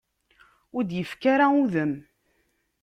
[0.75, 1.93] Ur d-ifki ara udem.